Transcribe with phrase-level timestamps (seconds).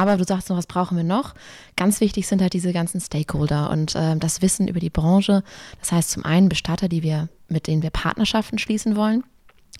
[0.00, 1.34] aber du sagst noch, was brauchen wir noch?
[1.76, 5.42] Ganz wichtig sind halt diese ganzen Stakeholder und äh, das Wissen über die Branche.
[5.80, 9.24] Das heißt zum einen Bestatter, die wir, mit denen wir Partnerschaften schließen wollen.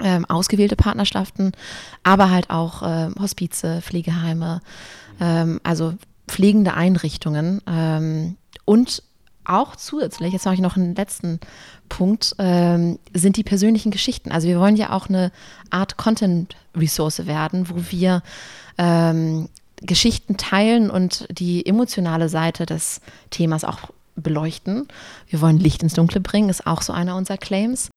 [0.03, 1.53] Ähm, ausgewählte Partnerschaften,
[2.05, 4.63] aber halt auch äh, Hospize, Pflegeheime,
[5.21, 5.95] ähm, also
[6.27, 9.03] pflegende Einrichtungen ähm, und
[9.45, 11.41] auch zusätzlich, jetzt mache ich noch einen letzten
[11.89, 14.33] Punkt, ähm, sind die persönlichen Geschichten.
[14.33, 15.33] Also wir wollen ja auch eine
[15.71, 18.23] Art Content-Ressource werden, wo wir
[18.79, 19.49] ähm,
[19.83, 23.01] Geschichten teilen und die emotionale Seite des
[23.31, 24.89] Themas auch beleuchten.
[25.29, 27.91] Wir wollen Licht ins Dunkle bringen, ist auch so einer unserer Claims.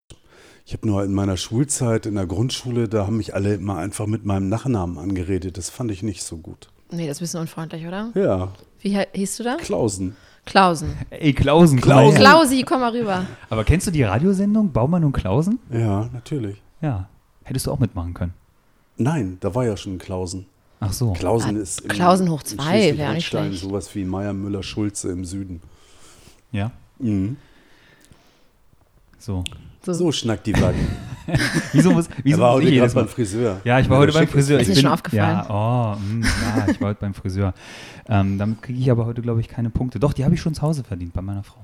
[0.66, 4.08] Ich habe nur in meiner Schulzeit in der Grundschule, da haben mich alle immer einfach
[4.08, 5.58] mit meinem Nachnamen angeredet.
[5.58, 6.70] Das fand ich nicht so gut.
[6.90, 8.12] Nee, das ist ein bisschen unfreundlich, oder?
[8.16, 8.54] Ja.
[8.80, 9.56] Wie hieß du da?
[9.58, 10.16] Klausen.
[10.46, 10.94] Klausen.
[11.10, 12.18] Ey, Klausen, Klausen.
[12.18, 13.26] Klausi, komm mal rüber.
[13.50, 15.60] Aber kennst du die Radiosendung Baumann und Klausen?
[15.72, 16.62] Ja, natürlich.
[16.82, 17.08] Ja.
[17.44, 18.34] Hättest du auch mitmachen können.
[18.98, 20.46] Nein, da war ja schon Klausen.
[20.86, 21.14] Ach so.
[21.14, 23.64] Klausen Ah, ist im, Klausen hoch zwei, wäre nicht Schleswig-Holstein schlecht.
[23.64, 25.62] sowas wie Meier Müller Schulze im Süden.
[26.52, 26.72] Ja.
[27.00, 27.38] Mhm.
[29.20, 29.44] So.
[29.86, 30.88] So schnackt die Wagen.
[31.74, 33.02] Wieso muss, wieso war muss heute ich gerade jedes Mal?
[33.04, 33.62] beim Friseur.
[33.64, 34.28] Ja, ich war heute beim.
[34.28, 34.60] Friseur.
[34.60, 35.46] Ist ich dir schon aufgefallen?
[35.48, 37.54] Ja, oh, mh, ja, ich war heute beim Friseur.
[38.10, 40.00] Ähm, damit kriege ich aber heute, glaube ich, keine Punkte.
[40.00, 41.60] Doch, die habe ich schon zu Hause verdient bei meiner Frau.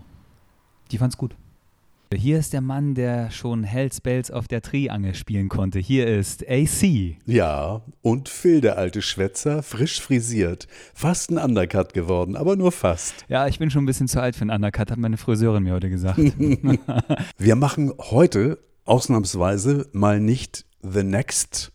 [0.91, 1.35] Die fand's gut.
[2.15, 5.77] Hier ist der Mann, der schon Hells Bells auf der Triangel spielen konnte.
[5.77, 7.17] Hier ist AC.
[7.27, 10.67] Ja, und Phil, der alte Schwätzer, frisch frisiert.
[10.95, 13.13] Fast ein Undercut geworden, aber nur fast.
[13.27, 15.73] Ja, ich bin schon ein bisschen zu alt für einen Undercut, hat meine Friseurin mir
[15.73, 16.17] heute gesagt.
[17.37, 21.71] Wir machen heute ausnahmsweise mal nicht The Next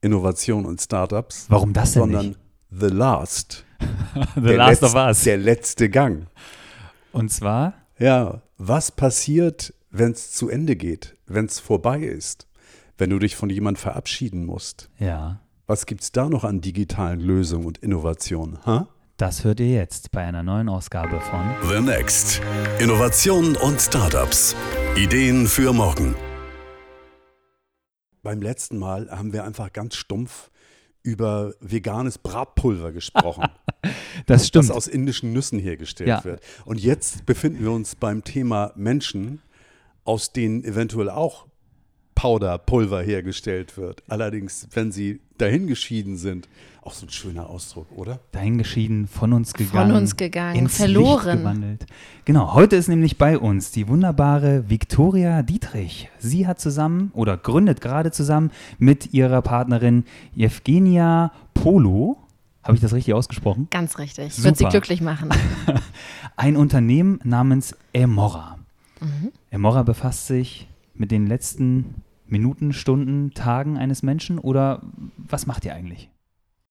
[0.00, 2.38] Innovation und Startups, Warum das denn sondern nicht?
[2.70, 3.66] The Last.
[4.36, 5.22] The Last of letz- Us.
[5.24, 6.28] Der letzte Gang.
[7.12, 12.46] Und zwar, Ja, was passiert, wenn es zu Ende geht, wenn es vorbei ist,
[12.98, 14.90] wenn du dich von jemand verabschieden musst?
[14.98, 18.58] ja, Was gibt es da noch an digitalen Lösungen und Innovationen?
[18.66, 18.86] Ha?
[19.16, 22.42] das hört ihr jetzt bei einer neuen Ausgabe von The Next.
[22.78, 24.54] Innovationen und Startups.
[24.94, 26.14] Ideen für morgen.
[28.22, 30.50] Beim letzten Mal haben wir einfach ganz stumpf
[31.02, 33.44] über veganes Bratpulver gesprochen,
[34.26, 34.68] Das stimmt.
[34.68, 36.24] das aus indischen Nüssen hergestellt Ja.
[36.24, 36.42] wird.
[36.64, 39.40] Und jetzt befinden wir uns beim Thema Menschen,
[40.04, 41.46] aus denen eventuell auch
[42.20, 44.02] Powderpulver hergestellt wird.
[44.06, 46.50] Allerdings, wenn sie dahingeschieden sind,
[46.82, 48.20] auch so ein schöner Ausdruck, oder?
[48.32, 49.96] dahingeschieden, von uns gegangen.
[49.96, 51.28] uns gegangen, ins verloren.
[51.28, 51.86] Licht gewandelt.
[52.26, 56.10] Genau, heute ist nämlich bei uns die wunderbare Viktoria Dietrich.
[56.18, 60.04] Sie hat zusammen oder gründet gerade zusammen mit ihrer Partnerin
[60.36, 62.18] Evgenia Polo,
[62.62, 63.68] habe ich das richtig ausgesprochen?
[63.70, 64.34] Ganz richtig.
[64.34, 64.44] Super.
[64.44, 65.30] Wird sie glücklich machen.
[66.36, 68.58] Ein Unternehmen namens Emora.
[69.00, 69.32] Mhm.
[69.48, 71.94] Emora befasst sich mit den letzten
[72.30, 74.82] Minuten, Stunden, Tagen eines Menschen oder
[75.16, 76.10] was macht ihr eigentlich?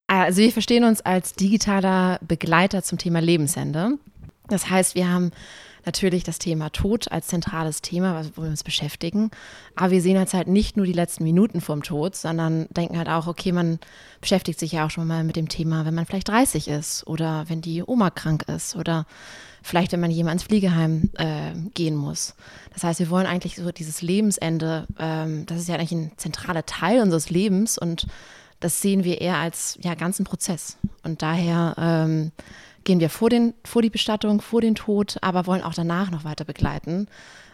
[0.07, 3.99] Also wir verstehen uns als digitaler Begleiter zum Thema Lebensende.
[4.47, 5.31] Das heißt, wir haben
[5.85, 9.31] natürlich das Thema Tod als zentrales Thema, wo wir uns beschäftigen.
[9.75, 13.07] Aber wir sehen jetzt halt nicht nur die letzten Minuten vorm Tod, sondern denken halt
[13.07, 13.79] auch, okay, man
[14.21, 17.45] beschäftigt sich ja auch schon mal mit dem Thema, wenn man vielleicht 30 ist oder
[17.47, 19.05] wenn die Oma krank ist oder
[19.61, 22.35] vielleicht, wenn man jemand ins Fliegeheim äh, gehen muss.
[22.73, 26.65] Das heißt, wir wollen eigentlich so dieses Lebensende, ähm, das ist ja eigentlich ein zentraler
[26.65, 28.07] Teil unseres Lebens und
[28.59, 30.77] das sehen wir eher als ja, ganzen Prozess.
[31.03, 32.31] Und daher ähm,
[32.83, 36.23] gehen wir vor, den, vor die Bestattung, vor den Tod, aber wollen auch danach noch
[36.23, 37.07] weiter begleiten.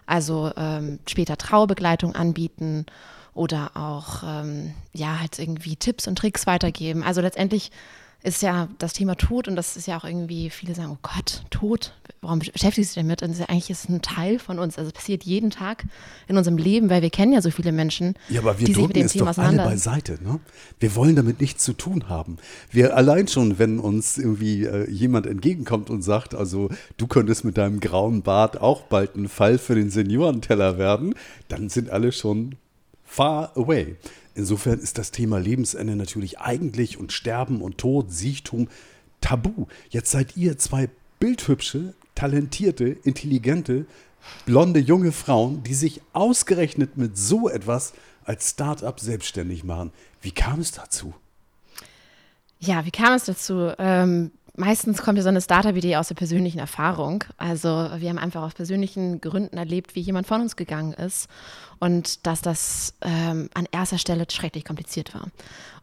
[0.05, 2.85] Also ähm, später Trauerbegleitung anbieten
[3.33, 7.03] oder auch ähm, ja halt irgendwie Tipps und Tricks weitergeben.
[7.03, 7.71] Also letztendlich
[8.23, 11.43] ist ja das Thema Tod und das ist ja auch irgendwie, viele sagen, oh Gott,
[11.51, 13.21] Tod, warum beschäftigst du dich damit?
[13.21, 14.77] Und ja eigentlich ist es ein Teil von uns.
[14.77, 15.85] Also es passiert jeden Tag
[16.27, 19.13] in unserem Leben, weil wir kennen ja so viele Menschen, Ja, aber wir drücken es
[19.13, 20.17] Thema doch alle beiseite.
[20.23, 20.39] Ne?
[20.79, 22.37] Wir wollen damit nichts zu tun haben.
[22.71, 27.57] Wir allein schon, wenn uns irgendwie äh, jemand entgegenkommt und sagt, also du könntest mit
[27.57, 31.13] deinem grauen Bart auch bald ein Fall für den Seniorenteller werden,
[31.47, 32.55] dann sind alle schon
[33.05, 33.95] far away.
[34.33, 38.67] Insofern ist das Thema Lebensende natürlich eigentlich und Sterben und Tod, Siechtum
[39.21, 39.67] tabu.
[39.89, 43.85] Jetzt seid ihr zwei bildhübsche, talentierte, intelligente,
[44.45, 47.93] blonde junge Frauen, die sich ausgerechnet mit so etwas
[48.25, 49.91] als Start-up selbstständig machen.
[50.21, 51.13] Wie kam es dazu?
[52.59, 53.71] Ja, wie kam es dazu?
[53.77, 57.23] Ähm, meistens kommt ja so eine Startup-Idee aus der persönlichen Erfahrung.
[57.37, 61.27] Also wir haben einfach aus persönlichen Gründen erlebt, wie jemand von uns gegangen ist
[61.79, 65.27] und dass das ähm, an erster Stelle schrecklich kompliziert war.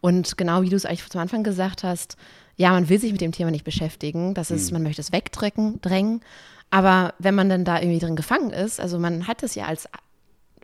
[0.01, 2.17] Und genau wie du es eigentlich zum Anfang gesagt hast,
[2.57, 4.35] ja, man will sich mit dem Thema nicht beschäftigen.
[4.35, 6.21] Das ist, man möchte es wegdrängen, drängen.
[6.71, 9.89] Aber wenn man dann da irgendwie drin gefangen ist, also man hat es ja als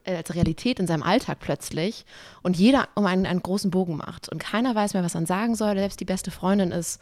[0.06, 2.06] als Realität in seinem Alltag plötzlich
[2.42, 5.54] und jeder um einen, einen großen Bogen macht und keiner weiß mehr, was man sagen
[5.54, 7.00] soll, selbst die beste Freundin ist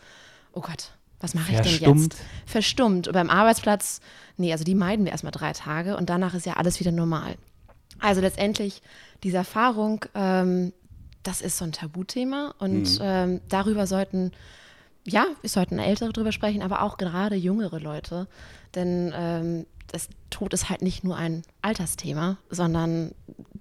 [0.56, 2.16] oh Gott, was mache ich denn jetzt?
[2.44, 3.06] Verstummt.
[3.06, 4.00] Und beim Arbeitsplatz,
[4.36, 7.36] nee, also die meiden wir erstmal drei Tage und danach ist ja alles wieder normal.
[7.98, 8.82] Also letztendlich
[9.22, 10.72] diese Erfahrung, ähm,
[11.22, 14.32] das ist so ein Tabuthema und ähm, darüber sollten,
[15.04, 18.28] ja, wir sollten Ältere drüber sprechen, aber auch gerade jüngere Leute,
[18.74, 23.12] denn ähm, das Tod ist halt nicht nur ein Altersthema, sondern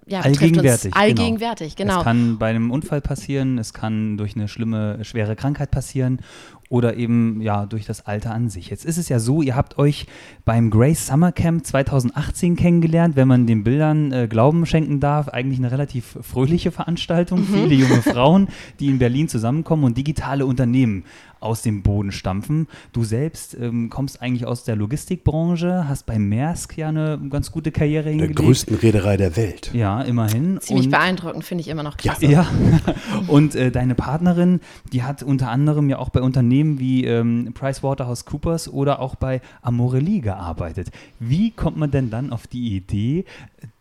[0.08, 0.92] ja, Allgegenwärtig.
[0.92, 1.98] Uns allgegenwärtig, genau.
[1.98, 6.20] Es kann bei einem Unfall passieren, es kann durch eine schlimme, schwere Krankheit passieren
[6.68, 8.70] oder eben ja durch das Alter an sich.
[8.70, 10.06] Jetzt ist es ja so, ihr habt euch
[10.44, 15.58] beim Grace Summer Camp 2018 kennengelernt, wenn man den Bildern äh, Glauben schenken darf, eigentlich
[15.58, 17.44] eine relativ fröhliche Veranstaltung.
[17.44, 18.48] Viele junge Frauen,
[18.80, 21.04] die in Berlin zusammenkommen und digitale Unternehmen
[21.38, 22.66] aus dem Boden stampfen.
[22.92, 27.70] Du selbst ähm, kommst eigentlich aus der Logistikbranche, hast bei Maersk ja eine ganz gute
[27.70, 28.38] Karriere Der hingelegt.
[28.38, 29.70] größten Reederei der Welt.
[29.74, 30.58] Ja, immerhin.
[30.60, 32.26] Ziemlich Und- beeindruckend, finde ich immer noch klasse.
[32.30, 32.46] ja,
[33.28, 34.60] und äh, deine Partnerin,
[34.92, 40.20] die hat unter anderem ja auch bei Unternehmen wie ähm, PricewaterhouseCoopers oder auch bei Amorelie
[40.20, 40.90] gearbeitet.
[41.18, 43.24] Wie kommt man denn dann auf die Idee,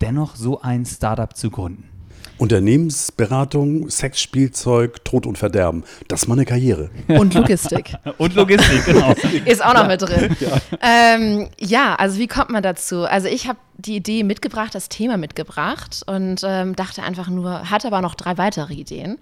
[0.02, 1.90] dennoch so ein Startup zu gründen?
[2.38, 5.84] Unternehmensberatung, Sexspielzeug, Tod und Verderben.
[6.08, 6.90] Das ist meine Karriere.
[7.08, 7.94] Und Logistik.
[8.18, 9.14] Und Logistik, genau.
[9.46, 10.36] Ist auch noch mit drin.
[10.40, 10.58] Ja.
[10.82, 13.06] Ähm, ja, also wie kommt man dazu?
[13.06, 17.88] Also ich habe die Idee mitgebracht, das Thema mitgebracht und ähm, dachte einfach nur, hatte
[17.88, 19.18] aber noch drei weitere Ideen.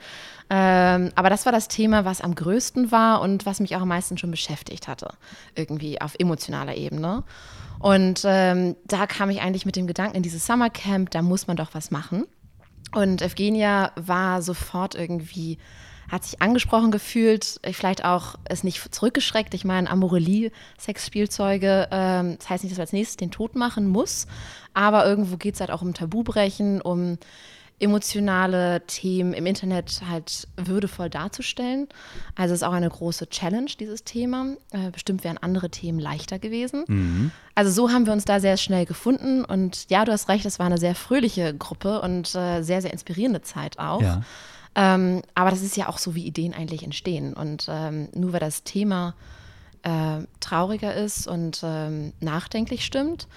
[0.56, 3.88] Ähm, aber das war das Thema, was am größten war und was mich auch am
[3.88, 5.16] meisten schon beschäftigt hatte,
[5.56, 7.24] irgendwie auf emotionaler Ebene.
[7.80, 11.58] Und ähm, da kam ich eigentlich mit dem Gedanken in dieses Summercamp, da muss man
[11.58, 12.26] doch was machen.
[12.94, 15.58] Und Evgenia war sofort irgendwie,
[16.12, 19.56] hat sich angesprochen gefühlt, vielleicht auch es nicht zurückgeschreckt.
[19.56, 23.88] Ich meine, Amorelie, Sexspielzeuge, ähm, das heißt nicht, dass man als nächstes den Tod machen
[23.88, 24.28] muss,
[24.76, 27.18] aber irgendwo geht es halt auch um Tabubrechen, um
[27.80, 31.88] emotionale Themen im Internet halt würdevoll darzustellen.
[32.36, 34.56] Also es ist auch eine große Challenge, dieses Thema.
[34.72, 36.86] Äh, bestimmt wären andere Themen leichter gewesen.
[37.56, 40.60] Also so haben wir uns da sehr schnell gefunden und ja, du hast recht, es
[40.60, 44.02] war eine sehr fröhliche Gruppe und äh, sehr, sehr inspirierende Zeit auch.
[44.02, 44.22] Ja.
[44.76, 47.34] Ähm, aber das ist ja auch so, wie Ideen eigentlich entstehen.
[47.34, 49.14] Und ähm, nur weil das Thema
[49.84, 53.28] äh, trauriger ist und ähm, nachdenklich stimmt,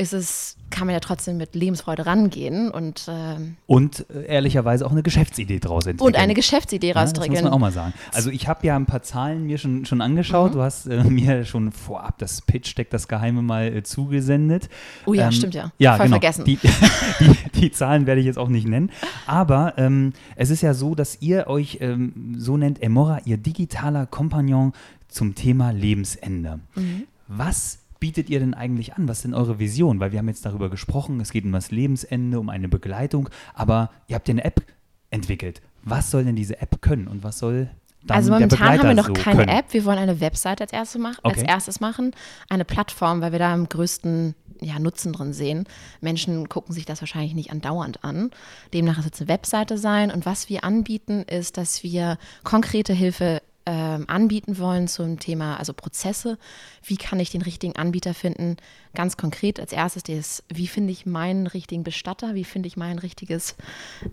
[0.00, 4.92] ist es, kann man ja trotzdem mit Lebensfreude rangehen und, ähm, Und äh, ehrlicherweise auch
[4.92, 6.06] eine Geschäftsidee draus entwickeln.
[6.06, 7.92] und eine Geschäftsidee Ja, das muss man auch mal sagen.
[8.12, 10.54] Also ich habe ja ein paar Zahlen mir schon, schon angeschaut.
[10.54, 14.70] Du hast äh, mir schon vorab das Pitch Deck, das Geheime mal äh, zugesendet.
[15.04, 15.70] Oh ja, stimmt ja.
[15.78, 16.14] Ja, Voll genau.
[16.14, 16.44] vergessen.
[16.46, 16.58] Die,
[17.20, 18.90] die, die Zahlen werde ich jetzt auch nicht nennen.
[19.26, 24.06] Aber ähm, es ist ja so, dass ihr euch ähm, so nennt, Emora, ihr digitaler
[24.06, 24.72] Kompagnon
[25.08, 26.60] zum Thema Lebensende.
[26.74, 27.02] Mhm.
[27.28, 29.06] Was bietet ihr denn eigentlich an?
[29.06, 30.00] Was ist denn eure Vision?
[30.00, 33.90] Weil wir haben jetzt darüber gesprochen, es geht um das Lebensende, um eine Begleitung, aber
[34.08, 34.64] ihr habt ja eine App
[35.10, 35.60] entwickelt.
[35.82, 37.70] Was soll denn diese App können und was soll
[38.02, 39.48] dann also momentan haben wir noch so keine können?
[39.50, 39.72] App.
[39.72, 41.46] Wir wollen eine Website als, erste mach, als Okay.
[41.46, 42.12] erstes machen,
[42.48, 45.64] eine Plattform, weil wir da am größten ja, Nutzen drin sehen.
[46.00, 48.30] Menschen gucken sich das wahrscheinlich nicht andauernd an.
[48.72, 50.10] Demnach wird es eine Webseite sein.
[50.10, 55.72] Und was wir anbieten, ist, dass wir konkrete Hilfe ähm, anbieten wollen zum Thema, also
[55.72, 56.38] Prozesse.
[56.82, 58.56] Wie kann ich den richtigen Anbieter finden?
[58.96, 62.34] Ganz konkret als erstes das, wie finde ich meinen richtigen Bestatter?
[62.34, 63.54] Wie finde ich mein richtiges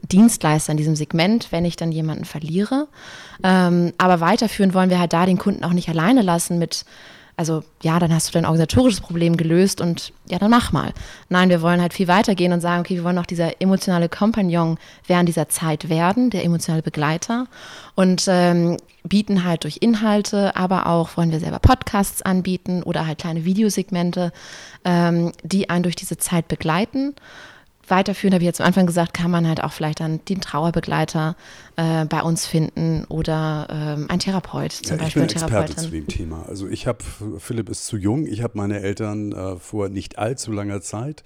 [0.04, 2.88] Dienstleister in diesem Segment, wenn ich dann jemanden verliere?
[3.44, 6.86] Ähm, aber weiterführen wollen wir halt da den Kunden auch nicht alleine lassen mit
[7.38, 10.92] also ja, dann hast du dein organisatorisches Problem gelöst und ja, dann mach mal.
[11.30, 14.80] Nein, wir wollen halt viel weitergehen und sagen, okay, wir wollen auch dieser emotionale Kompagnon
[15.06, 17.45] während dieser Zeit werden, der emotionale Begleiter
[17.94, 23.19] und ähm, bieten halt durch Inhalte, aber auch wollen wir selber Podcasts anbieten oder halt
[23.19, 24.33] kleine Videosegmente,
[24.83, 27.14] ähm, die einen durch diese Zeit begleiten.
[27.89, 31.35] Weiterführen, habe ich jetzt am Anfang gesagt, kann man halt auch vielleicht dann den Trauerbegleiter
[31.75, 35.75] äh, bei uns finden oder ähm, ein Therapeut, zum Ja, ich Beispiel bin eine Experte
[35.75, 36.45] zu dem Thema.
[36.47, 37.03] Also ich habe,
[37.39, 41.23] Philipp ist zu jung, ich habe meine Eltern äh, vor nicht allzu langer Zeit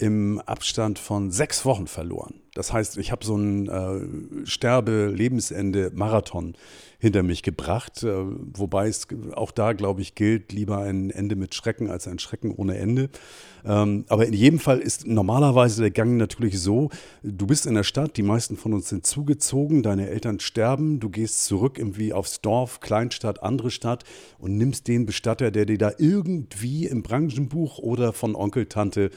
[0.00, 2.40] im Abstand von sechs Wochen verloren.
[2.54, 6.56] Das heißt, ich habe so einen äh, Sterbe-Lebensende-Marathon
[6.98, 11.54] hinter mich gebracht, äh, wobei es auch da, glaube ich, gilt, lieber ein Ende mit
[11.54, 13.08] Schrecken als ein Schrecken ohne Ende.
[13.64, 16.90] Ähm, aber in jedem Fall ist normalerweise der Gang natürlich so,
[17.22, 21.08] du bist in der Stadt, die meisten von uns sind zugezogen, deine Eltern sterben, du
[21.08, 24.04] gehst zurück irgendwie aufs Dorf, Kleinstadt, andere Stadt
[24.38, 29.10] und nimmst den Bestatter, der dir da irgendwie im Branchenbuch oder von Onkel, Tante,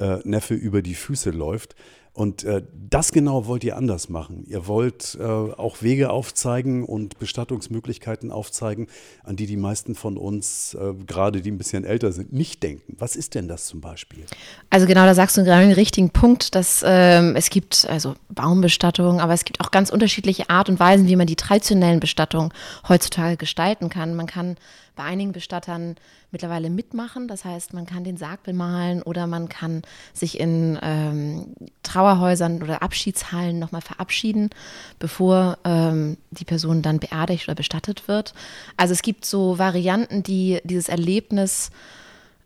[0.00, 1.76] äh, Neffe über die Füße läuft.
[2.12, 4.44] Und äh, das genau wollt ihr anders machen.
[4.48, 8.88] Ihr wollt äh, auch Wege aufzeigen und Bestattungsmöglichkeiten aufzeigen,
[9.22, 12.96] an die die meisten von uns, äh, gerade die ein bisschen älter sind, nicht denken.
[12.98, 14.24] Was ist denn das zum Beispiel?
[14.70, 19.20] Also genau, da sagst du gerade den richtigen Punkt, dass ähm, es gibt also Baumbestattung,
[19.20, 22.52] aber es gibt auch ganz unterschiedliche Art und Weisen, wie man die traditionellen Bestattungen
[22.88, 24.16] heutzutage gestalten kann.
[24.16, 24.56] Man kann
[25.00, 25.96] bei einigen Bestattern
[26.30, 27.26] mittlerweile mitmachen.
[27.26, 29.80] Das heißt, man kann den Sarg bemalen oder man kann
[30.12, 34.50] sich in ähm, Trauerhäusern oder Abschiedshallen nochmal verabschieden,
[34.98, 38.34] bevor ähm, die Person dann beerdigt oder bestattet wird.
[38.76, 41.70] Also es gibt so Varianten, die dieses Erlebnis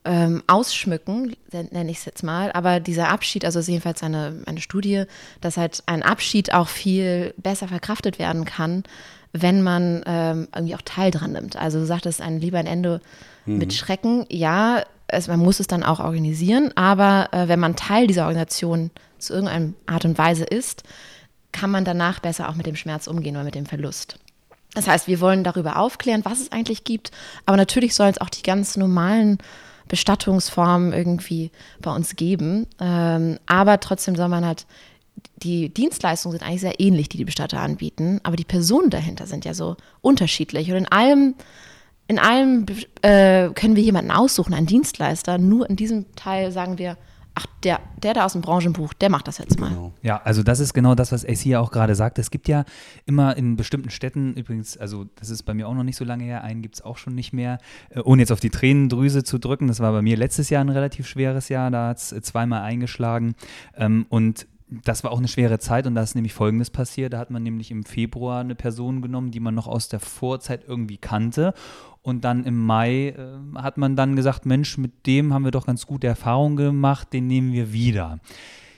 [0.05, 2.53] ähm, ausschmücken, nenne ich es jetzt mal.
[2.53, 5.07] Aber dieser Abschied, also ist jedenfalls eine, eine Studie,
[5.41, 8.85] dass halt ein Abschied auch viel besser verkraftet werden kann,
[9.35, 11.57] wenn man ähm, irgendwie auch Teil dran nimmt.
[11.57, 13.01] Also du sagtest, ein lieber ein Ende
[13.45, 13.59] mhm.
[13.59, 14.25] mit Schrecken.
[14.31, 18.91] Ja, es, man muss es dann auch organisieren, aber äh, wenn man Teil dieser Organisation
[19.19, 20.85] zu irgendeiner Art und Weise ist,
[21.51, 24.19] kann man danach besser auch mit dem Schmerz umgehen oder mit dem Verlust.
[24.75, 27.11] Das heißt, wir wollen darüber aufklären, was es eigentlich gibt,
[27.45, 29.39] aber natürlich sollen es auch die ganz normalen
[29.89, 31.51] Bestattungsformen irgendwie
[31.81, 32.67] bei uns geben.
[32.81, 34.67] Ähm, aber trotzdem soll man halt
[35.37, 39.45] die Dienstleistungen sind eigentlich sehr ähnlich, die die Bestatter anbieten, aber die Personen dahinter sind
[39.45, 40.71] ja so unterschiedlich.
[40.71, 41.35] Und in allem,
[42.09, 42.67] in allem
[43.03, 45.39] äh, können wir jemanden aussuchen, einen Dienstleister.
[45.39, 46.97] Nur in diesem Teil sagen wir,
[47.35, 49.71] ach, der, der da aus dem Branchenbuch, der macht das jetzt mal.
[49.71, 49.93] Genau.
[50.03, 52.19] Ja, also das ist genau das, was Ace hier auch gerade sagt.
[52.19, 52.65] Es gibt ja
[53.07, 56.25] immer in bestimmten Städten, übrigens, also das ist bei mir auch noch nicht so lange
[56.25, 57.59] her, einen gibt es auch schon nicht mehr,
[57.91, 59.67] äh, ohne jetzt auf die Tränendrüse zu drücken.
[59.67, 63.35] Das war bei mir letztes Jahr ein relativ schweres Jahr, da hat es zweimal eingeschlagen.
[63.77, 67.13] Ähm, und das war auch eine schwere Zeit und da ist nämlich Folgendes passiert.
[67.13, 70.65] Da hat man nämlich im Februar eine Person genommen, die man noch aus der Vorzeit
[70.67, 71.55] irgendwie kannte.
[72.03, 75.67] Und dann im Mai äh, hat man dann gesagt, Mensch, mit dem haben wir doch
[75.67, 78.21] ganz gute Erfahrungen gemacht, den nehmen wir wieder.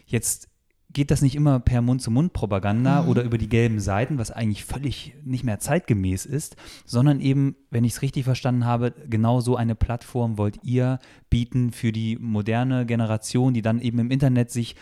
[0.07, 0.49] Jetzt
[0.93, 3.09] geht das nicht immer per Mund-zu-Mund-Propaganda mhm.
[3.09, 7.85] oder über die gelben Seiten, was eigentlich völlig nicht mehr zeitgemäß ist, sondern eben, wenn
[7.85, 12.87] ich es richtig verstanden habe, genau so eine Plattform wollt ihr bieten für die moderne
[12.87, 14.77] Generation, die dann eben im Internet sich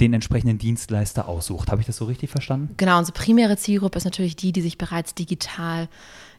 [0.00, 1.70] den entsprechenden Dienstleister aussucht.
[1.70, 2.74] Habe ich das so richtig verstanden?
[2.76, 5.88] Genau, unsere primäre Zielgruppe ist natürlich die, die sich bereits digital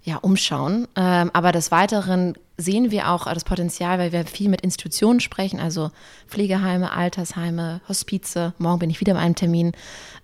[0.04, 0.88] ja, umschauen.
[0.96, 5.60] Ähm, aber des Weiteren sehen wir auch das Potenzial, weil wir viel mit Institutionen sprechen,
[5.60, 5.92] also
[6.28, 8.54] Pflegeheime, Altersheime, Hospize.
[8.58, 9.74] Morgen bin ich wieder bei einem Termin.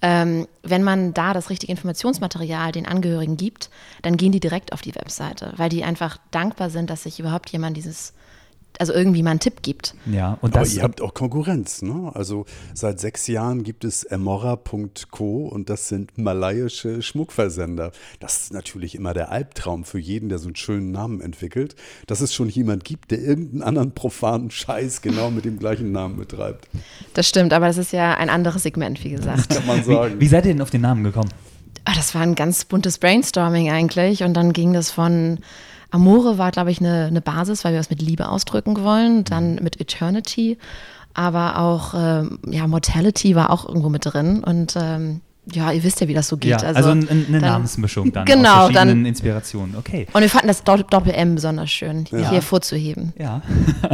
[0.02, 3.70] Ähm, wenn man da das richtige Informationsmaterial den Angehörigen gibt,
[4.02, 7.50] dann gehen die direkt auf die Webseite, weil die einfach dankbar sind, dass sich überhaupt
[7.52, 8.14] jemand dieses
[8.80, 9.96] also irgendwie mal einen Tipp gibt.
[10.06, 12.12] Ja, und das, Aber ihr habt auch Konkurrenz, ne?
[12.14, 17.92] Also seit sechs Jahren gibt es Emora.co und das sind malaiische Schmuckversender.
[18.20, 22.22] Das ist natürlich immer der Albtraum für jeden, der so einen schönen Namen entwickelt, dass
[22.22, 26.68] es schon jemand gibt, der irgendeinen anderen profanen Scheiß genau mit dem gleichen Namen betreibt.
[27.14, 29.50] Das stimmt, aber das ist ja ein anderes Segment, wie gesagt.
[29.50, 30.16] Das kann man sagen.
[30.16, 31.30] Wie, wie seid ihr denn auf den Namen gekommen?
[31.86, 35.40] Ah, das war ein ganz buntes Brainstorming eigentlich und dann ging das von
[35.92, 39.24] Amore war, glaube ich, eine, eine Basis, weil wir was mit Liebe ausdrücken wollen.
[39.24, 39.64] Dann mhm.
[39.64, 40.58] mit Eternity,
[41.14, 44.44] aber auch ähm, ja, Mortality war auch irgendwo mit drin.
[44.44, 45.22] Und ähm,
[45.54, 46.52] ja, ihr wisst ja, wie das so geht.
[46.52, 49.76] Ja, also, also eine, eine dann, Namensmischung dann genau, aus verschiedenen dann, Inspirationen.
[49.78, 50.08] Okay.
[50.12, 52.30] Und wir fanden das Doppel-M besonders schön, ja.
[52.30, 53.14] hier vorzuheben.
[53.18, 53.42] Ja,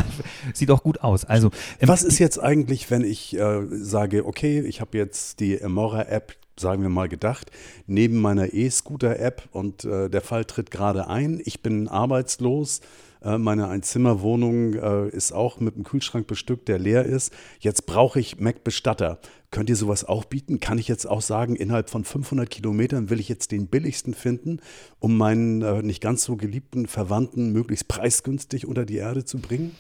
[0.54, 1.26] sieht auch gut aus.
[1.26, 6.34] Also, Was ist jetzt eigentlich, wenn ich äh, sage, okay, ich habe jetzt die Emora-App
[6.60, 7.52] sagen wir mal, gedacht,
[7.88, 11.42] neben meiner E-Scooter-App und äh, der Fall tritt gerade ein.
[11.44, 12.82] Ich bin arbeitslos.
[13.24, 17.34] Äh, meine Einzimmerwohnung äh, ist auch mit einem Kühlschrank bestückt, der leer ist.
[17.60, 19.20] Jetzt brauche ich Mac-Bestatter.
[19.52, 20.60] Könnt ihr sowas auch bieten?
[20.60, 24.60] Kann ich jetzt auch sagen, innerhalb von 500 Kilometern will ich jetzt den billigsten finden,
[25.00, 29.76] um meinen äh, nicht ganz so geliebten Verwandten möglichst preisgünstig unter die Erde zu bringen?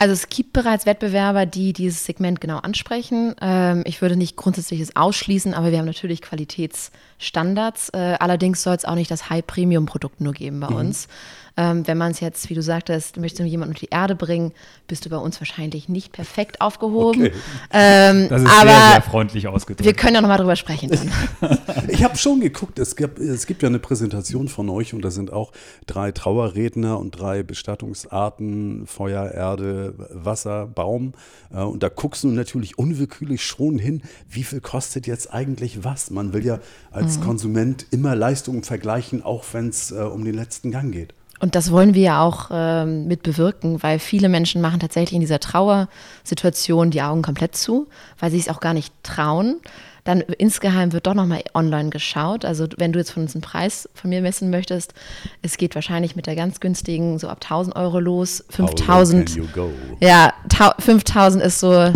[0.00, 3.34] Also es gibt bereits Wettbewerber, die dieses Segment genau ansprechen.
[3.42, 7.90] Ähm, ich würde nicht grundsätzliches ausschließen, aber wir haben natürlich Qualitätsstandards.
[7.90, 10.76] Äh, allerdings soll es auch nicht das High-Premium-Produkt nur geben bei mhm.
[10.76, 11.08] uns.
[11.60, 14.52] Ähm, wenn man es jetzt, wie du sagtest, möchtest du jemanden unter die Erde bringen,
[14.88, 17.26] bist du bei uns wahrscheinlich nicht perfekt aufgehoben.
[17.26, 17.32] Okay.
[17.70, 19.84] Ähm, das ist aber sehr, sehr freundlich ausgedrückt.
[19.84, 20.90] Wir können ja nochmal drüber sprechen.
[21.88, 25.10] ich habe schon geguckt, es gibt, es gibt ja eine Präsentation von euch und da
[25.10, 25.52] sind auch
[25.86, 31.12] drei Trauerredner und drei Bestattungsarten, Feuer, Erde, Wasser, Baum.
[31.52, 36.10] Äh, und da guckst du natürlich unwillkürlich schon hin, wie viel kostet jetzt eigentlich was.
[36.10, 36.58] Man will ja
[36.90, 37.24] als mhm.
[37.24, 41.12] Konsument immer Leistungen vergleichen, auch wenn es äh, um den letzten Gang geht.
[41.40, 45.20] Und das wollen wir ja auch ähm, mit bewirken, weil viele Menschen machen tatsächlich in
[45.20, 49.56] dieser Trauersituation die Augen komplett zu, weil sie es auch gar nicht trauen.
[50.04, 52.44] Dann insgeheim wird doch nochmal online geschaut.
[52.44, 54.94] Also wenn du jetzt von uns einen Preis von mir messen möchtest,
[55.42, 58.44] es geht wahrscheinlich mit der ganz günstigen so ab 1000 Euro los.
[58.50, 59.38] 5000.
[60.00, 60.32] Ja,
[60.78, 61.92] 5000 ist so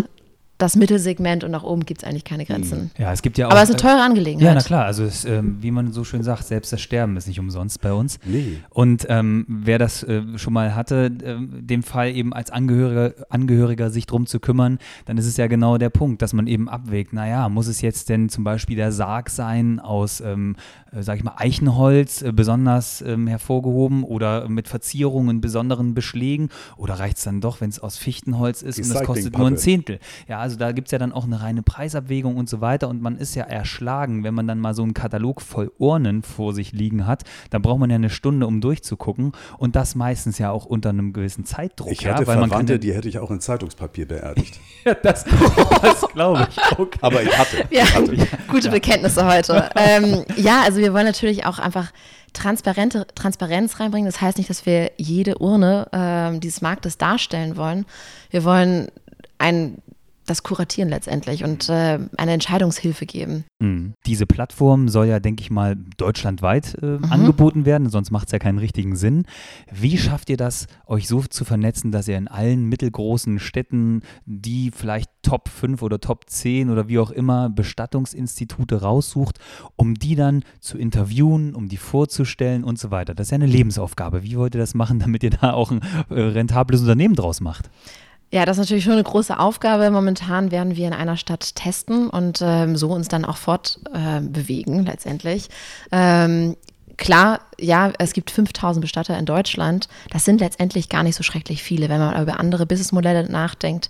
[0.58, 2.90] das Mittelsegment und nach oben gibt es eigentlich keine Grenzen.
[2.96, 3.50] Ja, es gibt ja auch.
[3.50, 4.46] Aber es ist eine äh, teure Angelegenheit.
[4.46, 4.84] Ja, na klar.
[4.84, 7.92] Also, es, ähm, wie man so schön sagt, selbst das Sterben ist nicht umsonst bei
[7.92, 8.20] uns.
[8.24, 8.58] Nee.
[8.70, 13.90] Und ähm, wer das äh, schon mal hatte, ähm, dem Fall eben als Angehöriger, Angehöriger
[13.90, 17.12] sich drum zu kümmern, dann ist es ja genau der Punkt, dass man eben abwägt,
[17.12, 20.54] naja, muss es jetzt denn zum Beispiel der Sarg sein aus, ähm,
[20.92, 26.94] äh, sag ich mal, Eichenholz, äh, besonders ähm, hervorgehoben oder mit Verzierungen, besonderen Beschlägen oder
[26.94, 29.56] reicht es dann doch, wenn es aus Fichtenholz ist und das kostet nur ein.
[29.56, 29.98] Zehntel?
[30.28, 33.00] Ja, also da gibt es ja dann auch eine reine Preisabwägung und so weiter und
[33.00, 36.72] man ist ja erschlagen, wenn man dann mal so einen Katalog voll Urnen vor sich
[36.72, 40.66] liegen hat, dann braucht man ja eine Stunde, um durchzugucken und das meistens ja auch
[40.66, 41.90] unter einem gewissen Zeitdruck.
[41.90, 44.60] Ich ja, hatte weil man kann Verwandte, ja, die hätte ich auch in Zeitungspapier beerdigt.
[45.02, 46.88] das, das glaube ich auch.
[47.00, 47.64] Aber ich hatte.
[47.70, 48.14] Ja, Ich hatte.
[48.48, 49.70] gute Bekenntnisse heute.
[49.76, 51.90] ähm, ja, also wir wollen natürlich auch einfach
[52.34, 54.04] transparente Transparenz reinbringen.
[54.04, 57.86] Das heißt nicht, dass wir jede Urne ähm, dieses Marktes darstellen wollen.
[58.28, 58.88] Wir wollen
[59.38, 59.78] ein,
[60.26, 63.44] das kuratieren letztendlich und äh, eine Entscheidungshilfe geben.
[63.60, 63.94] Mhm.
[64.06, 68.38] Diese Plattform soll ja, denke ich mal, deutschlandweit äh, angeboten werden, sonst macht es ja
[68.38, 69.26] keinen richtigen Sinn.
[69.70, 74.70] Wie schafft ihr das, euch so zu vernetzen, dass ihr in allen mittelgroßen Städten die
[74.70, 79.38] vielleicht Top 5 oder Top 10 oder wie auch immer Bestattungsinstitute raussucht,
[79.76, 83.14] um die dann zu interviewen, um die vorzustellen und so weiter?
[83.14, 84.22] Das ist ja eine Lebensaufgabe.
[84.22, 87.70] Wie wollt ihr das machen, damit ihr da auch ein äh, rentables Unternehmen draus macht?
[88.30, 89.90] Ja, das ist natürlich schon eine große Aufgabe.
[89.90, 94.28] Momentan werden wir in einer Stadt testen und ähm, so uns dann auch fortbewegen äh,
[94.28, 95.48] bewegen letztendlich.
[95.92, 96.56] Ähm,
[96.96, 99.88] klar, ja, es gibt 5000 Bestatter in Deutschland.
[100.10, 103.88] Das sind letztendlich gar nicht so schrecklich viele, wenn man über andere Businessmodelle nachdenkt.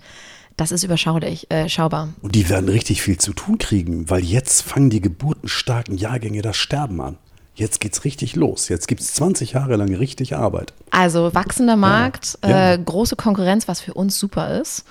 [0.57, 2.11] Das ist überschaulich, äh, schaubar.
[2.23, 6.57] Und die werden richtig viel zu tun kriegen, weil jetzt fangen die geburtenstarken Jahrgänge das
[6.57, 7.19] Sterben an.
[7.55, 8.69] Jetzt geht's richtig los.
[8.69, 10.73] Jetzt gibt's 20 Jahre lang richtig Arbeit.
[10.91, 12.73] Also wachsender Markt, Ja.
[12.73, 14.85] Äh, große Konkurrenz, was für uns super ist.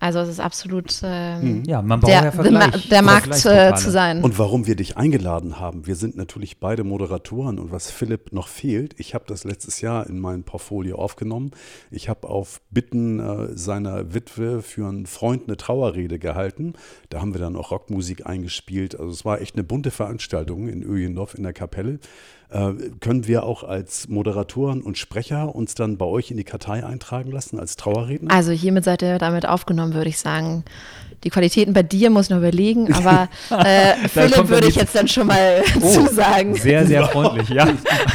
[0.00, 3.90] Also es ist absolut ähm, Ja, man braucht der, ja Vergleich, der Markt äh, zu
[3.90, 4.22] sein.
[4.22, 8.48] Und warum wir dich eingeladen haben, wir sind natürlich beide Moderatoren und was Philipp noch
[8.48, 11.50] fehlt, ich habe das letztes Jahr in mein Portfolio aufgenommen.
[11.90, 16.74] Ich habe auf Bitten äh, seiner Witwe für einen Freund eine Trauerrede gehalten.
[17.08, 18.98] Da haben wir dann auch Rockmusik eingespielt.
[18.98, 21.98] Also es war echt eine bunte Veranstaltung in Öjendorf in der Kapelle.
[22.50, 26.84] Äh, können wir auch als Moderatoren und Sprecher uns dann bei euch in die Kartei
[26.84, 28.32] eintragen lassen als Trauerredner?
[28.32, 30.64] Also hiermit seid ihr damit aufgenommen, würde ich sagen.
[31.24, 35.08] Die Qualitäten bei dir muss ich noch überlegen, aber äh, Philipp würde ich jetzt dann
[35.08, 36.54] schon mal zusagen.
[36.54, 37.68] Sehr, sehr freundlich, ja.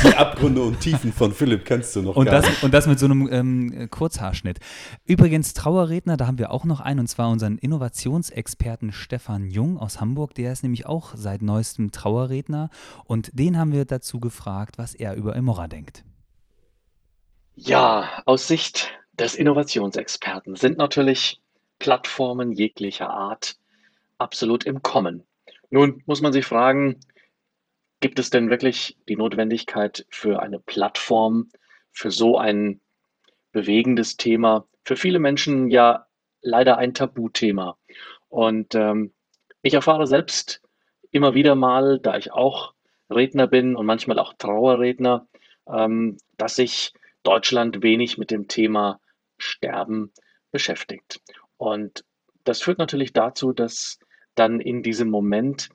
[0.03, 2.63] Die Abgründe und Tiefen von Philipp kennst du noch Und gar das, nicht.
[2.63, 4.59] und das mit so einem ähm, Kurzhaarschnitt.
[5.05, 9.99] Übrigens, Trauerredner, da haben wir auch noch einen, und zwar unseren Innovationsexperten Stefan Jung aus
[9.99, 10.33] Hamburg.
[10.35, 12.69] Der ist nämlich auch seit neuestem Trauerredner.
[13.05, 16.03] Und den haben wir dazu gefragt, was er über Emora denkt.
[17.55, 18.89] Ja, aus Sicht
[19.19, 21.39] des Innovationsexperten sind natürlich
[21.83, 23.57] Plattformen jeglicher Art
[24.17, 25.25] absolut im Kommen.
[25.69, 27.01] Nun muss man sich fragen,
[27.99, 31.49] gibt es denn wirklich die Notwendigkeit für eine Plattform,
[31.91, 32.79] für so ein
[33.51, 36.07] bewegendes Thema, für viele Menschen ja
[36.41, 37.77] leider ein Tabuthema.
[38.29, 39.11] Und ähm,
[39.61, 40.61] ich erfahre selbst
[41.11, 42.73] immer wieder mal, da ich auch
[43.09, 45.27] Redner bin und manchmal auch Trauerredner,
[45.67, 46.93] ähm, dass sich
[47.23, 49.01] Deutschland wenig mit dem Thema
[49.37, 50.13] Sterben
[50.49, 51.19] beschäftigt.
[51.63, 52.04] Und
[52.43, 53.97] das führt natürlich dazu, dass
[54.36, 55.69] dann in diesem Moment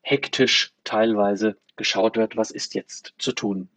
[0.00, 3.68] hektisch teilweise geschaut wird, was ist jetzt zu tun.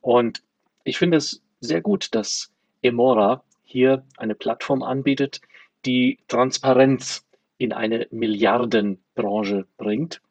[0.00, 0.44] Und
[0.84, 2.52] ich finde es sehr gut, dass
[2.82, 5.40] Emora hier eine Plattform anbietet,
[5.84, 7.26] die Transparenz
[7.56, 10.22] in eine Milliardenbranche bringt.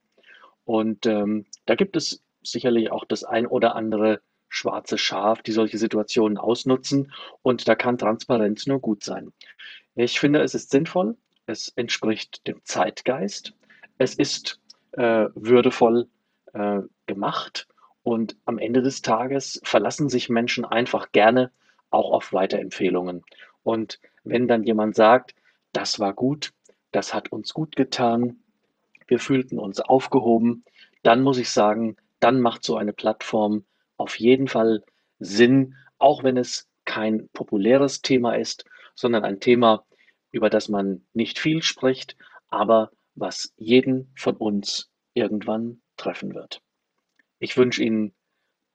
[0.63, 5.79] Und ähm, da gibt es sicherlich auch das ein oder andere schwarze Schaf, die solche
[5.79, 7.11] Situationen ausnutzen.
[7.41, 9.33] Und da kann Transparenz nur gut sein.
[9.99, 13.55] Ich finde, es ist sinnvoll, es entspricht dem Zeitgeist,
[13.97, 14.59] es ist
[14.91, 16.07] äh, würdevoll
[16.53, 17.67] äh, gemacht.
[18.03, 21.51] Und am Ende des Tages verlassen sich Menschen einfach gerne
[21.89, 23.23] auch auf Weiterempfehlungen.
[23.63, 25.33] Und wenn dann jemand sagt,
[25.73, 26.53] das war gut,
[26.91, 28.37] das hat uns gut getan,
[29.07, 30.63] wir fühlten uns aufgehoben,
[31.01, 33.65] dann muss ich sagen, dann macht so eine Plattform
[33.97, 34.83] auf jeden Fall
[35.17, 38.63] Sinn, auch wenn es kein populäres Thema ist,
[38.97, 39.85] sondern ein Thema,
[40.31, 42.17] über das man nicht viel spricht,
[42.49, 46.61] aber was jeden von uns irgendwann treffen wird.
[47.39, 48.13] Ich wünsche Ihnen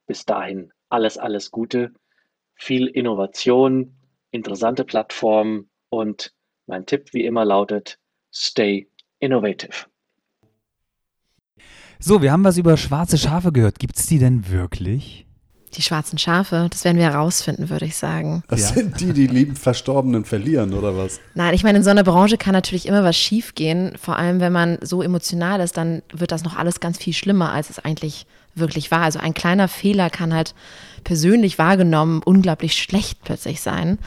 [0.07, 1.93] bis dahin alles, alles Gute,
[2.55, 3.97] viel Innovation,
[4.31, 6.33] interessante Plattformen und
[6.67, 7.99] mein Tipp wie immer lautet,
[8.33, 9.87] stay innovative.
[11.99, 13.79] So, wir haben was über schwarze Schafe gehört.
[13.79, 15.27] Gibt es die denn wirklich?
[15.75, 18.43] Die schwarzen Schafe, das werden wir herausfinden, würde ich sagen.
[18.49, 18.67] Das Ja.
[18.75, 21.19] sind die, die lieben Verstorbenen verlieren, oder was?
[21.35, 23.97] Nein, ich meine, in so einer Branche kann natürlich immer was schiefgehen.
[23.97, 27.53] Vor allem, wenn man so emotional ist, dann wird das noch alles ganz viel schlimmer,
[27.53, 29.01] als es eigentlich wirklich war.
[29.01, 30.55] Also ein kleiner Fehler kann halt
[31.05, 33.99] persönlich wahrgenommen unglaublich schlecht plötzlich sein.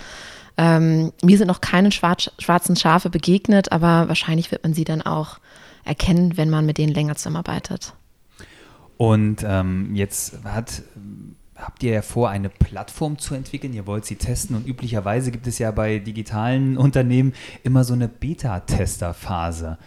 [0.57, 5.01] Ähm, mir sind noch keine schwarz, schwarzen Schafe begegnet, aber wahrscheinlich wird man sie dann
[5.01, 5.39] auch
[5.83, 7.93] erkennen, wenn man mit denen länger zusammenarbeitet.
[8.97, 10.83] Und ähm, jetzt hat,
[11.55, 13.73] habt ihr ja vor, eine Plattform zu entwickeln.
[13.73, 18.07] Ihr wollt sie testen und üblicherweise gibt es ja bei digitalen Unternehmen immer so eine
[18.07, 19.77] Beta-Tester-Phase.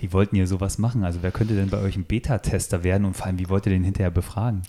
[0.00, 1.04] Wie wollten ihr sowas machen?
[1.04, 3.72] Also wer könnte denn bei euch ein Beta-Tester werden und vor allem, wie wollt ihr
[3.72, 4.62] den hinterher befragen?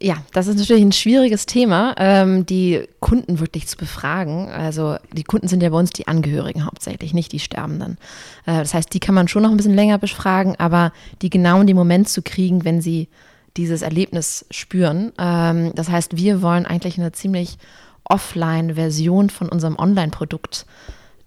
[0.00, 4.48] Ja, das ist natürlich ein schwieriges Thema, ähm, die Kunden wirklich zu befragen.
[4.48, 7.98] Also die Kunden sind ja bei uns die Angehörigen hauptsächlich, nicht die Sterbenden.
[8.46, 11.60] Äh, das heißt, die kann man schon noch ein bisschen länger befragen, aber die genau
[11.60, 13.08] in den Moment zu kriegen, wenn sie
[13.58, 15.12] dieses Erlebnis spüren.
[15.18, 17.58] Ähm, das heißt, wir wollen eigentlich eine ziemlich
[18.04, 20.64] Offline-Version von unserem Online-Produkt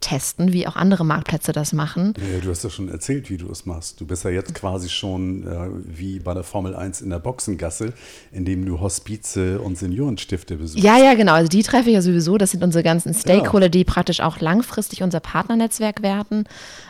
[0.01, 2.13] testen, wie auch andere Marktplätze das machen.
[2.17, 4.01] Ja, du hast ja schon erzählt, wie du es machst.
[4.01, 7.93] Du bist ja jetzt quasi schon äh, wie bei der Formel 1 in der Boxengasse,
[8.31, 10.83] indem du Hospize und Seniorenstifte besuchst.
[10.83, 11.33] Ja, ja, genau.
[11.33, 12.37] Also die treffe ich ja sowieso.
[12.37, 16.45] Das sind unsere ganzen Stakeholder, die praktisch auch langfristig unser Partnernetzwerk werden.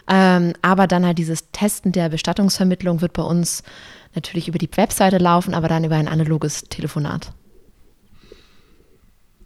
[0.10, 3.64] Ähm, aber dann halt dieses Testen der Bestattungsvermittlung wird bei uns
[4.16, 7.34] natürlich über die Webseite laufen, aber dann über ein analoges Telefonat.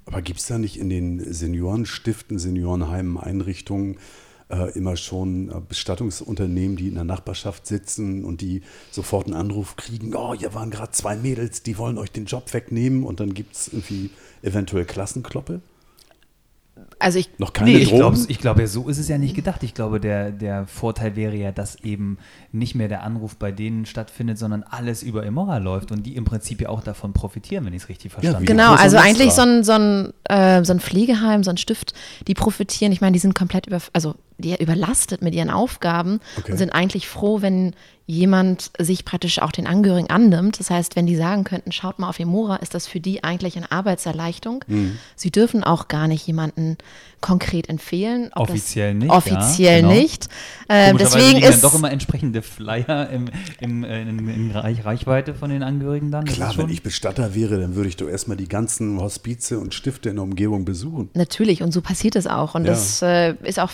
[0.05, 3.97] Aber gibt es da nicht in den Seniorenstiften, Seniorenheimen, Einrichtungen
[4.49, 9.75] äh, immer schon äh, Bestattungsunternehmen, die in der Nachbarschaft sitzen und die sofort einen Anruf
[9.75, 13.33] kriegen, oh, hier waren gerade zwei Mädels, die wollen euch den Job wegnehmen und dann
[13.33, 14.11] gibt es irgendwie
[14.43, 15.61] eventuell Klassenkloppe?
[16.99, 19.63] Also ich, Noch keine Nee, ich glaube, glaube, so ist es ja nicht gedacht.
[19.63, 22.17] Ich glaube, der, der Vorteil wäre ja, dass eben
[22.51, 26.25] nicht mehr der Anruf bei denen stattfindet, sondern alles über Immora läuft und die im
[26.25, 28.45] Prinzip ja auch davon profitieren, wenn ich es richtig verstanden habe.
[28.45, 31.93] genau, also eigentlich so ein, so, ein, äh, so ein Pflegeheim, so ein Stift,
[32.27, 32.91] die profitieren.
[32.91, 36.51] Ich meine, die sind komplett über, also die überlastet mit ihren Aufgaben Okay.
[36.51, 37.73] und sind eigentlich froh, wenn
[38.07, 40.59] jemand sich praktisch auch den Angehörigen annimmt.
[40.59, 43.57] Das heißt, wenn die sagen könnten, schaut mal auf Emora, ist das für die eigentlich
[43.57, 44.63] eine Arbeitserleichterung.
[44.67, 44.99] Mhm.
[45.15, 46.77] Sie dürfen auch gar nicht jemanden
[47.21, 48.29] konkret empfehlen.
[48.35, 49.93] Offiziell nicht, Offiziell ja, genau.
[49.99, 50.29] nicht.
[50.67, 54.85] Äh, Komischerweise deswegen ist dann doch immer entsprechende Flyer im, im, äh, in, in Reich,
[54.85, 56.25] Reichweite von den Angehörigen dann.
[56.25, 60.09] Klar, wenn ich Bestatter wäre, dann würde ich doch erstmal die ganzen Hospize und Stifte
[60.09, 61.09] in der Umgebung besuchen.
[61.15, 62.53] Natürlich, und so passiert es auch.
[62.53, 62.71] Und Ja.
[62.71, 63.71] das äh, ist auch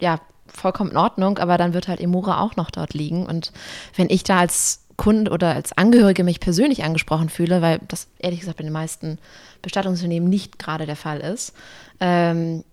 [0.00, 3.26] ja, vollkommen in Ordnung, aber dann wird halt Emora auch noch dort liegen.
[3.26, 3.52] Und
[3.96, 8.40] wenn ich da als Kunde oder als Angehörige mich persönlich angesprochen fühle, weil das ehrlich
[8.40, 9.18] gesagt bei den meisten
[9.62, 11.52] Bestattungsunternehmen nicht gerade der Fall ist,
[12.00, 12.64] ähm,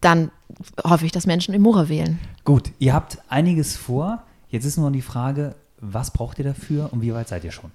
[0.00, 0.30] dann
[0.84, 2.18] hoffe ich, dass Menschen Emora wählen.
[2.44, 4.22] Gut, ihr habt einiges vor.
[4.48, 7.70] Jetzt ist nur die Frage, was braucht ihr dafür und wie weit seid ihr schon?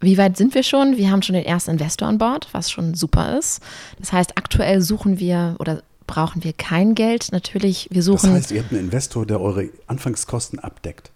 [0.00, 0.96] Wie weit sind wir schon?
[0.96, 3.60] Wir haben schon den ersten Investor an Bord, was schon super ist.
[3.98, 7.28] Das heißt, aktuell suchen wir oder brauchen wir kein Geld.
[7.30, 8.32] Natürlich, wir Das suchen.
[8.32, 11.12] heißt, ihr habt einen Investor, der eure Anfangskosten abdeckt.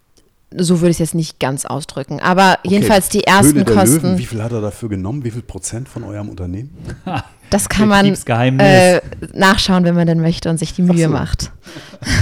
[0.57, 2.21] so würde ich es jetzt nicht ganz ausdrücken.
[2.21, 5.25] Aber jedenfalls die Höhle ersten der Kosten, Löwen, wie viel hat er dafür genommen?
[5.25, 6.71] Wie viel Prozent von eurem Unternehmen?
[7.51, 9.01] das kann man äh,
[9.35, 11.11] nachschauen, wenn man denn möchte und sich die Mühe so.
[11.11, 11.51] macht.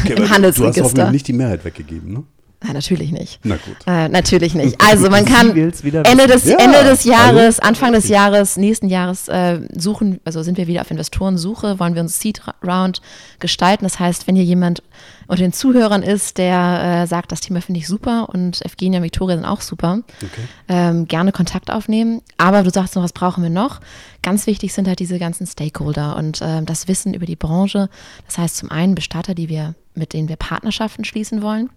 [0.04, 0.16] Okay, Im
[0.54, 2.22] Du hast hoffentlich nicht die Mehrheit weggegeben, ne?
[2.62, 3.40] Nein, natürlich nicht.
[3.42, 3.77] Na gut.
[3.87, 4.79] Äh, natürlich nicht.
[4.87, 7.68] Also man kann Ende des, Ja, Ende des Jahres, hallo?
[7.68, 12.03] Anfang des Jahres, nächsten Jahres äh, suchen, also sind wir wieder auf Investorensuche, wollen wir
[12.03, 13.01] uns Seed Round
[13.38, 13.85] gestalten.
[13.85, 14.83] Das heißt, wenn hier jemand
[15.27, 19.05] unter den Zuhörern ist, der äh, sagt, das Thema finde ich super und Evgenia und
[19.05, 20.42] Victoria sind auch super, Okay.
[20.68, 22.20] ähm, gerne Kontakt aufnehmen.
[22.37, 23.81] Aber du sagst noch, was brauchen wir noch?
[24.23, 27.88] Ganz wichtig sind halt diese ganzen Stakeholder und ähm, das Wissen über die Branche.
[28.27, 31.70] Das heißt zum einen Bestatter, die wir, mit denen wir Partnerschaften schließen wollen.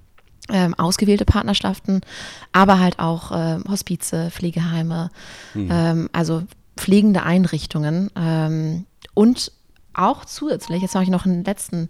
[0.51, 2.01] Ähm, ausgewählte Partnerschaften,
[2.51, 5.09] aber halt auch ähm, Hospize, Pflegeheime,
[5.55, 6.43] ähm, also
[6.75, 9.53] pflegende Einrichtungen ähm, und
[9.93, 11.87] auch zusätzlich, jetzt mache ich noch einen letzten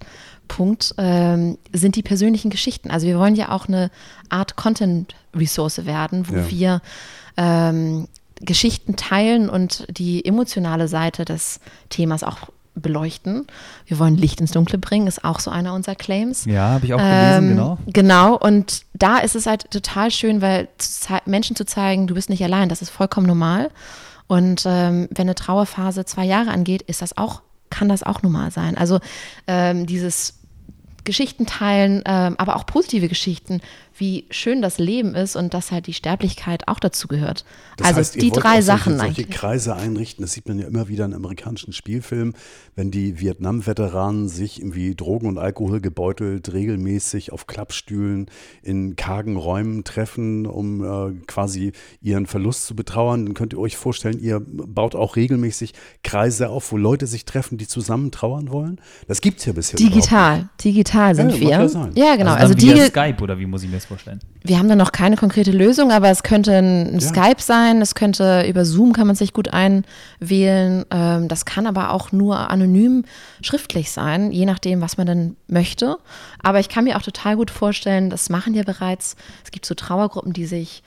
[0.47, 2.91] Punkt, ähm, sind die persönlichen Geschichten.
[2.91, 3.89] Also wir wollen ja auch eine
[4.29, 6.49] Art Content-Ressource werden, wo Ja.
[6.51, 6.81] wir
[7.37, 8.07] ähm,
[8.39, 12.37] Geschichten teilen und die emotionale Seite des Themas auch
[12.75, 13.47] beleuchten.
[13.85, 16.45] Wir wollen Licht ins Dunkle bringen, ist auch so einer unserer Claims.
[16.45, 17.77] Ja, habe ich auch gelesen, Ähm, genau.
[17.87, 22.29] Genau, und da ist es halt total schön, weil zu Menschen zu zeigen, du bist
[22.29, 23.69] nicht allein, das ist vollkommen normal.
[24.27, 28.51] Und ähm, wenn eine Trauerphase zwei Jahre angeht, ist das auch, kann das auch normal
[28.51, 28.77] sein.
[28.77, 28.99] Also
[29.47, 30.39] ähm, dieses
[31.03, 33.61] Geschichten teilen, ähm, aber auch positive Geschichten
[33.97, 37.45] wie schön das Leben ist und dass halt die Sterblichkeit auch dazu gehört.
[37.77, 39.37] Das also heißt, die drei auch Sachen solche, solche eigentlich.
[39.37, 40.23] Kreise einrichten.
[40.23, 42.33] Das sieht man ja immer wieder in amerikanischen Spielfilmen,
[42.75, 48.27] wenn die Vietnam-Veteranen sich irgendwie Drogen und Alkohol gebeutelt regelmäßig auf Klappstühlen
[48.61, 53.25] in kargen Räumen treffen, um äh, quasi ihren Verlust zu betrauern.
[53.25, 57.57] Dann könnt ihr euch vorstellen, ihr baut auch regelmäßig Kreise auf, wo Leute sich treffen,
[57.57, 58.79] die zusammen trauern wollen.
[59.07, 61.49] Das gibt es ja bisher Digital, digital sind Ja, wir.
[61.49, 61.91] ja sein.
[61.95, 62.31] Ja, genau.
[62.31, 64.19] Also, Also, via die, Skype oder wie muss ich mir das vorstellen?
[64.45, 66.99] wir haben da noch keine konkrete Lösung, aber es könnte ein Ja.
[66.99, 70.85] Skype sein, es könnte über Zoom kann man sich gut einwählen.
[70.91, 73.05] Ähm, das kann aber auch nur anonym
[73.41, 75.97] schriftlich sein, je nachdem, was man dann möchte.
[76.41, 79.15] Aber ich kann mir auch total gut vorstellen, das machen ja bereits.
[79.43, 80.83] Es gibt so Trauergruppen, die sich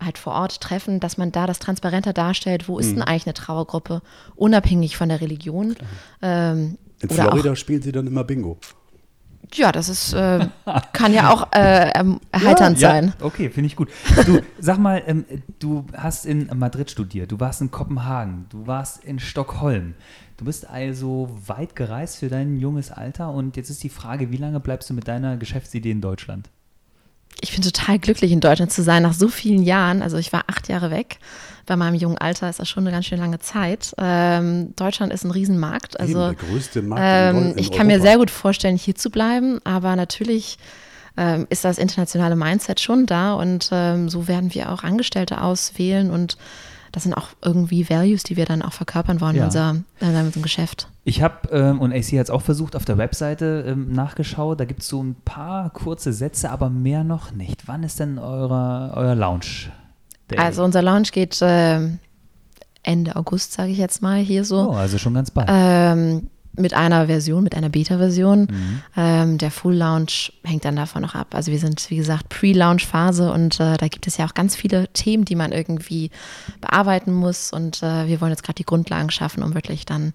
[0.00, 2.94] halt vor Ort treffen, dass man da das transparenter darstellt, wo ist Mhm.
[2.94, 4.02] denn eigentlich eine Trauergruppe,
[4.34, 5.76] unabhängig von der Religion.
[6.20, 8.58] Ähm, In oder auch Florida spielen sie dann immer Bingo.
[9.54, 10.48] Ja, das ist, äh,
[10.92, 13.14] kann ja auch äh, ähm, erheiternd sein.
[13.18, 13.88] Ja, okay, finde ich gut.
[14.26, 15.24] Du, sag mal, ähm,
[15.60, 19.94] du hast in Madrid studiert, du warst in Kopenhagen, du warst in Stockholm.
[20.36, 24.36] Du bist also weit gereist für dein junges Alter und jetzt ist die Frage, wie
[24.36, 26.50] lange bleibst du mit deiner Geschäftsidee in Deutschland?
[27.40, 30.02] Ich bin total glücklich, in Deutschland zu sein, nach so vielen Jahren.
[30.02, 31.18] Also ich war acht Jahre weg.
[31.66, 33.94] Bei meinem jungen Alter ist das schon eine ganz schön lange Zeit.
[33.98, 35.98] Ähm, Deutschland ist ein Riesenmarkt.
[35.98, 38.08] Also Eben, der größte Markt ähm, in ich kann mir Europa.
[38.08, 40.58] sehr gut vorstellen, hier zu bleiben, aber natürlich
[41.16, 46.10] ähm, ist das internationale Mindset schon da und ähm, so werden wir auch Angestellte auswählen
[46.10, 46.36] und
[46.94, 49.40] das sind auch irgendwie Values, die wir dann auch verkörpern wollen Ja.
[49.42, 50.88] in, unser, in unserem Geschäft.
[51.02, 54.64] Ich habe, ähm, und AC hat es auch versucht, auf der Webseite ähm, nachgeschaut, da
[54.64, 57.66] gibt es so ein paar kurze Sätze, aber mehr noch nicht.
[57.66, 59.70] Wann ist denn eure, euer Launch?
[60.30, 60.38] Day?
[60.38, 61.98] Also unser Launch geht ähm,
[62.84, 64.70] Ende August, sage ich jetzt mal hier so.
[64.70, 65.48] oh, also schon ganz bald.
[65.50, 68.40] Ähm, mit einer Version, mit einer Beta-Version.
[68.42, 68.82] Mhm.
[68.96, 71.34] Ähm, der Full-Launch hängt dann davon noch ab.
[71.34, 74.88] Also wir sind, wie gesagt, Pre-Launch-Phase und äh, da gibt es ja auch ganz viele
[74.92, 76.10] Themen, die man irgendwie
[76.60, 77.52] bearbeiten muss.
[77.52, 80.12] Und äh, wir wollen jetzt gerade die Grundlagen schaffen, um wirklich dann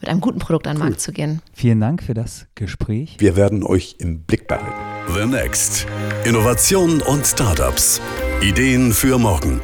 [0.00, 1.40] mit einem guten Produkt an den Markt zu gehen.
[1.52, 3.16] Vielen Dank für das Gespräch.
[3.18, 4.72] Wir werden euch im Blick behalten.
[5.14, 5.86] The Next.
[6.24, 8.00] Innovationen und Startups.
[8.42, 9.60] Ideen für morgen.